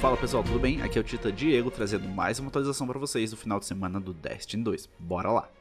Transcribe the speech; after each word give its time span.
Fala 0.00 0.16
pessoal, 0.16 0.42
tudo 0.42 0.58
bem? 0.58 0.82
Aqui 0.82 0.98
é 0.98 1.00
o 1.00 1.04
Tita 1.04 1.30
Diego 1.30 1.70
trazendo 1.70 2.08
mais 2.08 2.40
uma 2.40 2.48
atualização 2.48 2.86
para 2.86 2.98
vocês 2.98 3.30
do 3.30 3.36
final 3.36 3.60
de 3.60 3.66
semana 3.66 4.00
do 4.00 4.12
Destiny 4.12 4.64
2. 4.64 4.88
Bora 4.98 5.30
lá! 5.30 5.59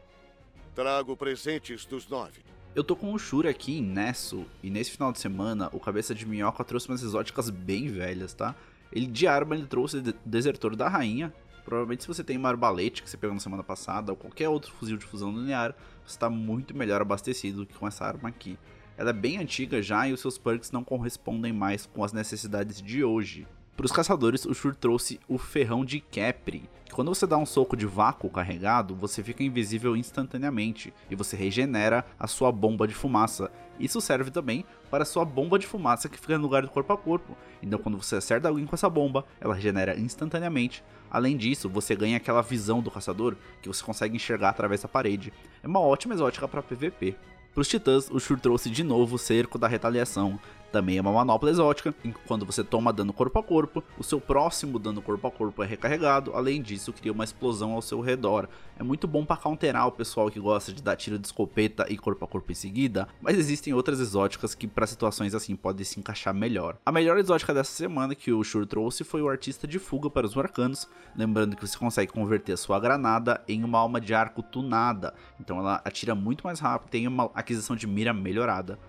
Trago 0.75 1.17
presentes 1.17 1.85
dos 1.85 2.07
nove. 2.07 2.41
Eu 2.75 2.83
tô 2.83 2.95
com 2.95 3.13
o 3.13 3.19
Shura 3.19 3.49
aqui 3.49 3.79
em 3.79 3.81
Nesso, 3.81 4.45
e 4.61 4.69
nesse 4.69 4.91
final 4.91 5.11
de 5.11 5.19
semana 5.19 5.69
o 5.73 5.79
Cabeça 5.79 6.13
de 6.13 6.25
Minhoca 6.25 6.63
trouxe 6.63 6.87
umas 6.87 7.01
exóticas 7.01 7.49
bem 7.49 7.87
velhas, 7.87 8.33
tá? 8.33 8.55
Ele 8.91 9.07
de 9.07 9.27
arma 9.27 9.55
ele 9.55 9.65
trouxe 9.65 9.97
o 9.97 10.13
Desertor 10.25 10.75
da 10.75 10.87
Rainha. 10.87 11.33
Provavelmente 11.65 12.03
se 12.03 12.07
você 12.07 12.23
tem 12.23 12.37
uma 12.37 12.49
arbalete 12.49 13.03
que 13.03 13.09
você 13.09 13.17
pegou 13.17 13.33
na 13.33 13.39
semana 13.39 13.63
passada, 13.63 14.11
ou 14.11 14.15
qualquer 14.15 14.47
outro 14.49 14.71
fuzil 14.71 14.97
de 14.97 15.05
fusão 15.05 15.31
linear, 15.31 15.75
você 16.05 16.13
está 16.13 16.29
muito 16.29 16.77
melhor 16.77 17.01
abastecido 17.01 17.65
que 17.65 17.77
com 17.77 17.87
essa 17.87 18.05
arma 18.05 18.29
aqui. 18.29 18.57
Ela 18.97 19.09
é 19.09 19.13
bem 19.13 19.37
antiga 19.37 19.81
já 19.81 20.07
e 20.07 20.13
os 20.13 20.19
seus 20.19 20.37
perks 20.37 20.71
não 20.71 20.83
correspondem 20.83 21.51
mais 21.51 21.85
com 21.85 22.03
as 22.03 22.13
necessidades 22.13 22.81
de 22.81 23.03
hoje. 23.03 23.47
Para 23.75 23.85
os 23.85 23.91
caçadores, 23.91 24.45
o 24.45 24.53
Shur 24.53 24.75
trouxe 24.75 25.19
o 25.27 25.37
ferrão 25.37 25.85
de 25.85 26.01
Capri. 26.01 26.69
Quando 26.93 27.13
você 27.13 27.27
dá 27.27 27.37
um 27.37 27.45
soco 27.45 27.77
de 27.77 27.85
vácuo 27.85 28.29
carregado, 28.29 28.95
você 28.95 29.23
fica 29.23 29.43
invisível 29.43 29.95
instantaneamente 29.95 30.93
e 31.09 31.15
você 31.15 31.35
regenera 31.37 32.03
a 32.19 32.27
sua 32.27 32.51
bomba 32.51 32.87
de 32.87 32.95
fumaça. 32.95 33.51
Isso 33.79 34.01
serve 34.01 34.31
também 34.31 34.65
para 34.89 35.03
a 35.03 35.05
sua 35.05 35.23
bomba 35.23 35.59
de 35.59 35.67
fumaça 35.67 36.09
que 36.09 36.19
fica 36.19 36.37
no 36.37 36.43
lugar 36.43 36.63
do 36.63 36.69
corpo 36.69 36.91
a 36.91 36.97
corpo. 36.97 37.37
Então 37.61 37.79
quando 37.79 38.01
você 38.01 38.15
acerta 38.15 38.49
alguém 38.49 38.65
com 38.65 38.75
essa 38.75 38.89
bomba, 38.89 39.23
ela 39.39 39.53
regenera 39.53 39.97
instantaneamente. 39.97 40.83
Além 41.11 41.37
disso, 41.37 41.69
você 41.69 41.95
ganha 41.95 42.17
aquela 42.17 42.41
visão 42.41 42.81
do 42.81 42.91
caçador 42.91 43.35
que 43.61 43.69
você 43.69 43.83
consegue 43.83 44.15
enxergar 44.15 44.49
através 44.49 44.81
da 44.81 44.87
parede. 44.87 45.31
É 45.63 45.67
uma 45.67 45.79
ótima 45.79 46.15
exótica 46.15 46.47
para 46.47 46.63
PVP. 46.63 47.15
Para 47.53 47.61
os 47.61 47.67
titãs, 47.67 48.09
o 48.09 48.19
Shur 48.19 48.39
trouxe 48.39 48.69
de 48.69 48.83
novo 48.83 49.15
o 49.15 49.19
cerco 49.19 49.57
da 49.57 49.67
retaliação, 49.67 50.39
também 50.71 50.97
é 50.97 51.01
uma 51.01 51.11
manopla 51.11 51.49
exótica, 51.49 51.93
quando 52.27 52.45
você 52.45 52.63
toma 52.63 52.93
dano 52.93 53.13
corpo 53.13 53.39
a 53.39 53.43
corpo, 53.43 53.83
o 53.97 54.03
seu 54.03 54.19
próximo 54.19 54.77
dano 54.77 55.01
corpo 55.01 55.27
a 55.27 55.31
corpo 55.31 55.63
é 55.63 55.65
recarregado, 55.65 56.33
além 56.33 56.61
disso 56.61 56.93
cria 56.93 57.11
uma 57.11 57.23
explosão 57.23 57.71
ao 57.71 57.81
seu 57.81 58.01
redor. 58.01 58.47
É 58.77 58.83
muito 58.83 59.07
bom 59.07 59.25
para 59.25 59.37
counterar 59.37 59.87
o 59.87 59.91
pessoal 59.91 60.29
que 60.29 60.39
gosta 60.39 60.71
de 60.73 60.81
dar 60.81 60.95
tiro 60.95 61.17
de 61.17 61.27
escopeta 61.27 61.85
e 61.89 61.97
corpo 61.97 62.25
a 62.25 62.27
corpo 62.27 62.51
em 62.51 62.55
seguida, 62.55 63.07
mas 63.21 63.37
existem 63.37 63.73
outras 63.73 63.99
exóticas 63.99 64.55
que 64.55 64.67
para 64.67 64.87
situações 64.87 65.33
assim 65.33 65.55
podem 65.55 65.85
se 65.85 65.99
encaixar 65.99 66.33
melhor. 66.33 66.77
A 66.85 66.91
melhor 66.91 67.17
exótica 67.17 67.53
dessa 67.53 67.71
semana 67.71 68.15
que 68.15 68.31
o 68.31 68.43
Shur 68.43 68.65
trouxe 68.65 69.03
foi 69.03 69.21
o 69.21 69.29
Artista 69.29 69.67
de 69.67 69.79
Fuga 69.79 70.09
para 70.09 70.25
os 70.25 70.37
Arcanos, 70.37 70.87
lembrando 71.15 71.55
que 71.55 71.67
você 71.67 71.77
consegue 71.77 72.11
converter 72.11 72.53
a 72.53 72.57
sua 72.57 72.79
granada 72.79 73.41
em 73.47 73.63
uma 73.63 73.79
alma 73.79 73.99
de 73.99 74.13
arco 74.13 74.41
tunada, 74.43 75.13
então 75.39 75.59
ela 75.59 75.81
atira 75.83 76.15
muito 76.15 76.43
mais 76.43 76.59
rápido 76.59 76.89
tem 76.89 77.07
uma 77.07 77.29
aquisição 77.33 77.75
de 77.75 77.87
mira 77.87 78.13
melhorada. 78.13 78.79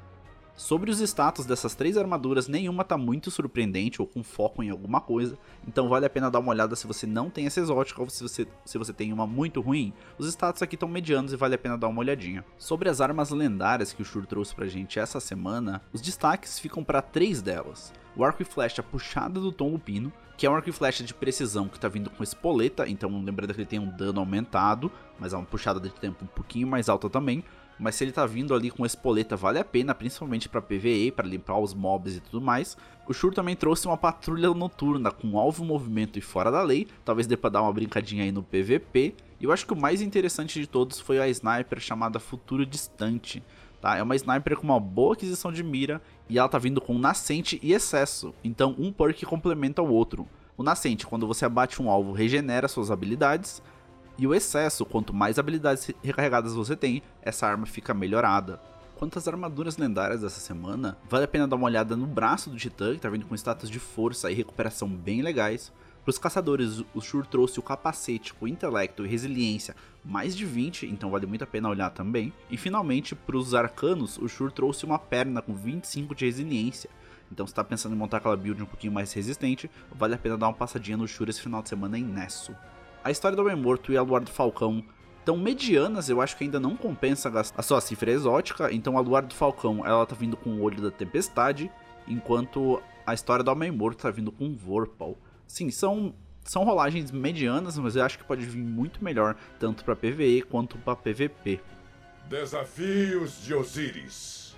Sobre 0.60 0.90
os 0.90 1.00
status 1.00 1.46
dessas 1.46 1.74
três 1.74 1.96
armaduras, 1.96 2.46
nenhuma 2.46 2.84
tá 2.84 2.98
muito 2.98 3.30
surpreendente 3.30 4.02
ou 4.02 4.06
com 4.06 4.22
foco 4.22 4.62
em 4.62 4.68
alguma 4.68 5.00
coisa, 5.00 5.38
então 5.66 5.88
vale 5.88 6.04
a 6.04 6.10
pena 6.10 6.30
dar 6.30 6.38
uma 6.38 6.50
olhada 6.50 6.76
se 6.76 6.86
você 6.86 7.06
não 7.06 7.30
tem 7.30 7.46
essa 7.46 7.60
exótica 7.60 8.02
ou 8.02 8.10
se 8.10 8.22
você, 8.22 8.46
se 8.66 8.76
você 8.76 8.92
tem 8.92 9.10
uma 9.10 9.26
muito 9.26 9.62
ruim. 9.62 9.90
Os 10.18 10.28
status 10.28 10.60
aqui 10.60 10.76
estão 10.76 10.86
medianos 10.86 11.32
e 11.32 11.36
vale 11.36 11.54
a 11.54 11.58
pena 11.58 11.78
dar 11.78 11.88
uma 11.88 12.00
olhadinha. 12.00 12.44
Sobre 12.58 12.90
as 12.90 13.00
armas 13.00 13.30
lendárias 13.30 13.94
que 13.94 14.02
o 14.02 14.04
Shur 14.04 14.26
trouxe 14.26 14.54
pra 14.54 14.66
gente 14.66 14.98
essa 14.98 15.18
semana, 15.18 15.80
os 15.94 16.02
destaques 16.02 16.58
ficam 16.58 16.84
para 16.84 17.00
três 17.00 17.40
delas. 17.40 17.90
O 18.14 18.22
arco 18.22 18.42
e 18.42 18.44
flecha 18.44 18.82
puxada 18.82 19.40
do 19.40 19.50
Tom 19.50 19.70
Lupino, 19.70 20.12
que 20.36 20.44
é 20.44 20.50
um 20.50 20.54
arco 20.54 20.68
e 20.68 20.72
flecha 20.72 21.02
de 21.02 21.14
precisão 21.14 21.68
que 21.68 21.80
tá 21.80 21.88
vindo 21.88 22.10
com 22.10 22.22
espoleta, 22.22 22.86
então 22.86 23.10
lembrando 23.24 23.54
que 23.54 23.60
ele 23.60 23.66
tem 23.66 23.78
um 23.78 23.96
dano 23.96 24.20
aumentado, 24.20 24.92
mas 25.18 25.32
é 25.32 25.36
uma 25.38 25.46
puxada 25.46 25.80
de 25.80 25.88
tempo 25.90 26.22
um 26.22 26.28
pouquinho 26.28 26.68
mais 26.68 26.90
alta 26.90 27.08
também 27.08 27.42
mas 27.80 27.94
se 27.94 28.04
ele 28.04 28.12
tá 28.12 28.26
vindo 28.26 28.54
ali 28.54 28.70
com 28.70 28.84
espoleta 28.84 29.34
vale 29.36 29.58
a 29.58 29.64
pena, 29.64 29.94
principalmente 29.94 30.48
para 30.48 30.60
PvE, 30.60 31.10
para 31.10 31.26
limpar 31.26 31.58
os 31.58 31.72
mobs 31.72 32.16
e 32.16 32.20
tudo 32.20 32.40
mais. 32.40 32.76
O 33.08 33.12
Shur 33.12 33.32
também 33.32 33.56
trouxe 33.56 33.86
uma 33.86 33.96
patrulha 33.96 34.50
noturna 34.50 35.10
com 35.10 35.38
alvo 35.38 35.64
movimento 35.64 36.18
e 36.18 36.22
fora 36.22 36.50
da 36.50 36.62
lei, 36.62 36.86
talvez 37.04 37.26
dê 37.26 37.36
pra 37.36 37.50
dar 37.50 37.62
uma 37.62 37.72
brincadinha 37.72 38.22
aí 38.22 38.30
no 38.30 38.42
PvP. 38.42 39.14
E 39.40 39.44
eu 39.44 39.50
acho 39.50 39.66
que 39.66 39.72
o 39.72 39.80
mais 39.80 40.02
interessante 40.02 40.60
de 40.60 40.66
todos 40.66 41.00
foi 41.00 41.18
a 41.18 41.26
sniper 41.28 41.80
chamada 41.80 42.20
Futuro 42.20 42.66
Distante. 42.66 43.42
Tá? 43.80 43.96
É 43.96 44.02
uma 44.02 44.14
sniper 44.14 44.56
com 44.58 44.64
uma 44.64 44.78
boa 44.78 45.14
aquisição 45.14 45.50
de 45.50 45.64
mira 45.64 46.02
e 46.28 46.38
ela 46.38 46.48
tá 46.48 46.58
vindo 46.58 46.80
com 46.80 46.98
nascente 46.98 47.58
e 47.62 47.72
excesso, 47.72 48.34
então 48.44 48.76
um 48.78 48.92
perk 48.92 49.24
complementa 49.24 49.80
o 49.80 49.90
outro. 49.90 50.28
O 50.56 50.62
nascente, 50.62 51.06
quando 51.06 51.26
você 51.26 51.46
abate 51.46 51.80
um 51.80 51.88
alvo, 51.88 52.12
regenera 52.12 52.68
suas 52.68 52.90
habilidades, 52.90 53.62
e 54.20 54.26
o 54.26 54.34
excesso, 54.34 54.84
quanto 54.84 55.14
mais 55.14 55.38
habilidades 55.38 55.90
recarregadas 56.04 56.52
você 56.52 56.76
tem, 56.76 57.02
essa 57.22 57.46
arma 57.46 57.64
fica 57.64 57.94
melhorada. 57.94 58.60
Quanto 58.96 59.18
às 59.18 59.26
armaduras 59.26 59.78
lendárias 59.78 60.20
dessa 60.20 60.40
semana, 60.40 60.98
vale 61.08 61.24
a 61.24 61.28
pena 61.28 61.48
dar 61.48 61.56
uma 61.56 61.64
olhada 61.64 61.96
no 61.96 62.06
braço 62.06 62.50
do 62.50 62.58
Titã, 62.58 62.92
que 62.92 63.00
tá 63.00 63.08
vindo 63.08 63.24
com 63.24 63.34
status 63.34 63.70
de 63.70 63.78
força 63.78 64.30
e 64.30 64.34
recuperação 64.34 64.86
bem 64.86 65.22
legais. 65.22 65.72
Para 66.04 66.10
os 66.10 66.18
caçadores, 66.18 66.84
o 66.94 67.00
Shur 67.00 67.24
trouxe 67.24 67.58
o 67.58 67.62
capacete 67.62 68.34
com 68.34 68.46
intelecto 68.46 69.06
e 69.06 69.08
resiliência 69.08 69.74
mais 70.04 70.36
de 70.36 70.44
20, 70.44 70.84
então 70.84 71.10
vale 71.10 71.24
muito 71.24 71.44
a 71.44 71.46
pena 71.46 71.70
olhar 71.70 71.88
também. 71.88 72.30
E 72.50 72.58
finalmente, 72.58 73.14
para 73.14 73.38
os 73.38 73.54
arcanos, 73.54 74.18
o 74.18 74.28
Shur 74.28 74.52
trouxe 74.52 74.84
uma 74.84 74.98
perna 74.98 75.40
com 75.40 75.54
25 75.54 76.14
de 76.14 76.26
resiliência. 76.26 76.90
Então 77.32 77.46
se 77.46 77.52
está 77.52 77.64
pensando 77.64 77.94
em 77.94 77.98
montar 77.98 78.18
aquela 78.18 78.36
build 78.36 78.62
um 78.62 78.66
pouquinho 78.66 78.92
mais 78.92 79.14
resistente, 79.14 79.70
vale 79.90 80.14
a 80.14 80.18
pena 80.18 80.36
dar 80.36 80.48
uma 80.48 80.52
passadinha 80.52 80.98
no 80.98 81.08
Shur 81.08 81.30
esse 81.30 81.40
final 81.40 81.62
de 81.62 81.70
semana 81.70 81.98
em 81.98 82.04
Nesso 82.04 82.54
a 83.02 83.10
história 83.10 83.36
do 83.36 83.42
Homem 83.42 83.56
Morto 83.56 83.92
e 83.92 83.96
a 83.96 84.02
Luar 84.02 84.22
do 84.22 84.30
Falcão 84.30 84.84
tão 85.24 85.36
medianas, 85.36 86.08
eu 86.08 86.20
acho 86.20 86.36
que 86.36 86.44
ainda 86.44 86.58
não 86.58 86.76
compensa 86.76 87.30
a 87.56 87.62
sua 87.62 87.80
cifra 87.80 88.10
exótica. 88.10 88.72
Então 88.72 88.96
a 88.96 89.00
Luar 89.00 89.24
do 89.24 89.34
Falcão, 89.34 89.84
ela 89.86 90.06
tá 90.06 90.14
vindo 90.14 90.36
com 90.36 90.50
o 90.50 90.62
Olho 90.62 90.80
da 90.82 90.90
Tempestade, 90.90 91.70
enquanto 92.06 92.82
a 93.06 93.14
história 93.14 93.44
do 93.44 93.50
Homem 93.50 93.70
Morto 93.70 94.02
tá 94.02 94.10
vindo 94.10 94.32
com 94.32 94.54
Vorpal. 94.54 95.16
Sim, 95.46 95.70
são 95.70 96.14
são 96.42 96.64
rolagens 96.64 97.10
medianas, 97.10 97.78
mas 97.78 97.96
eu 97.96 98.02
acho 98.02 98.18
que 98.18 98.24
pode 98.24 98.44
vir 98.44 98.62
muito 98.62 99.04
melhor 99.04 99.36
tanto 99.58 99.84
para 99.84 99.94
PvE 99.94 100.42
quanto 100.42 100.78
para 100.78 100.96
PvP. 100.96 101.60
Desafios 102.28 103.42
de 103.44 103.54
Osiris. 103.54 104.56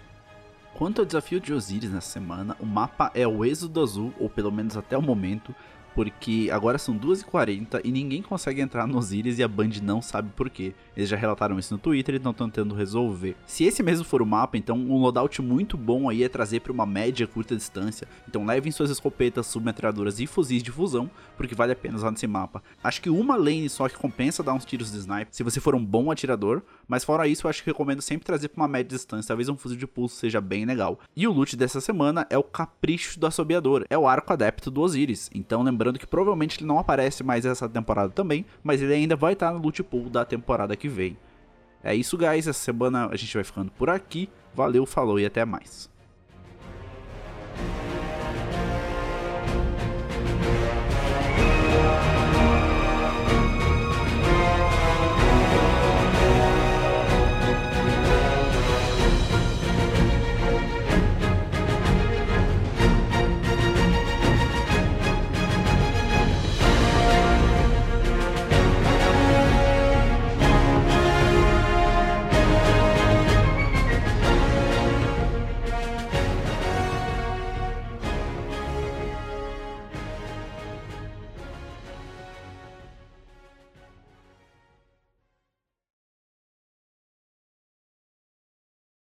Quanto 0.74 1.00
ao 1.00 1.04
desafio 1.04 1.38
de 1.38 1.52
Osiris 1.52 1.90
nessa 1.90 2.10
semana, 2.10 2.56
o 2.58 2.64
mapa 2.64 3.10
é 3.14 3.26
o 3.26 3.44
Êxodo 3.44 3.82
Azul, 3.82 4.14
ou 4.18 4.30
pelo 4.30 4.50
menos 4.50 4.76
até 4.76 4.96
o 4.96 5.02
momento, 5.02 5.54
porque 5.94 6.48
agora 6.52 6.78
são 6.78 6.98
2h40 6.98 7.80
e 7.84 7.92
ninguém 7.92 8.22
consegue 8.22 8.60
entrar 8.60 8.86
no 8.86 8.98
Osiris 8.98 9.38
e 9.38 9.42
a 9.42 9.48
Band 9.48 9.70
não 9.82 10.00
sabe 10.00 10.30
por 10.34 10.48
quê. 10.48 10.74
Eles 10.96 11.08
já 11.08 11.16
relataram 11.16 11.58
isso 11.58 11.74
no 11.74 11.78
Twitter 11.78 12.14
e 12.14 12.18
estão 12.18 12.32
tentando 12.32 12.74
resolver. 12.74 13.36
Se 13.46 13.64
esse 13.64 13.82
mesmo 13.82 14.04
for 14.04 14.22
o 14.22 14.26
mapa, 14.26 14.56
então 14.56 14.76
um 14.76 15.00
loadout 15.00 15.40
muito 15.42 15.76
bom 15.76 16.08
aí 16.08 16.22
é 16.22 16.28
trazer 16.28 16.60
para 16.60 16.72
uma 16.72 16.86
média 16.86 17.26
curta 17.26 17.56
distância. 17.56 18.08
Então 18.28 18.44
levem 18.44 18.72
suas 18.72 18.90
escopetas, 18.90 19.46
submetralhadoras 19.46 20.20
e 20.20 20.26
fuzis 20.26 20.62
de 20.62 20.70
fusão, 20.70 21.10
porque 21.36 21.54
vale 21.54 21.72
a 21.72 21.76
pena 21.76 21.96
usar 21.96 22.10
nesse 22.10 22.26
mapa. 22.26 22.62
Acho 22.82 23.02
que 23.02 23.10
uma 23.10 23.36
lane 23.36 23.68
só 23.68 23.88
que 23.88 23.96
compensa 23.96 24.42
dar 24.42 24.54
uns 24.54 24.64
tiros 24.64 24.90
de 24.92 24.98
sniper, 24.98 25.28
se 25.30 25.42
você 25.42 25.60
for 25.60 25.74
um 25.74 25.84
bom 25.84 26.10
atirador, 26.10 26.62
mas 26.88 27.04
fora 27.04 27.26
isso 27.26 27.46
eu 27.46 27.50
acho 27.50 27.62
que 27.62 27.70
recomendo 27.70 28.02
sempre 28.02 28.26
trazer 28.26 28.48
para 28.48 28.62
uma 28.62 28.68
média 28.68 28.96
distância, 28.96 29.28
talvez 29.28 29.48
um 29.48 29.56
fuzil 29.56 29.78
de 29.78 29.86
pulso 29.86 30.16
seja 30.16 30.40
bem 30.40 30.64
legal. 30.64 30.98
E 31.16 31.26
o 31.26 31.32
loot 31.32 31.56
dessa 31.56 31.80
semana 31.80 32.26
é 32.30 32.38
o 32.38 32.42
Capricho 32.42 33.18
do 33.18 33.26
Assobiador, 33.26 33.84
é 33.88 33.98
o 33.98 34.06
arco 34.06 34.32
adepto 34.32 34.70
do 34.70 34.80
Osiris. 34.80 35.30
Então 35.34 35.62
lembrando 35.62 35.81
Lembrando 35.82 35.98
que 35.98 36.06
provavelmente 36.06 36.60
ele 36.60 36.66
não 36.68 36.78
aparece 36.78 37.24
mais 37.24 37.44
essa 37.44 37.68
temporada 37.68 38.08
também, 38.10 38.46
mas 38.62 38.80
ele 38.80 38.94
ainda 38.94 39.16
vai 39.16 39.32
estar 39.32 39.52
no 39.52 39.58
loot 39.58 39.82
pool 39.82 40.08
da 40.08 40.24
temporada 40.24 40.76
que 40.76 40.88
vem. 40.88 41.18
É 41.82 41.92
isso, 41.92 42.16
guys. 42.16 42.46
Essa 42.46 42.52
semana 42.52 43.08
a 43.10 43.16
gente 43.16 43.34
vai 43.34 43.42
ficando 43.42 43.68
por 43.72 43.90
aqui. 43.90 44.28
Valeu, 44.54 44.86
falou 44.86 45.18
e 45.18 45.26
até 45.26 45.44
mais. 45.44 45.90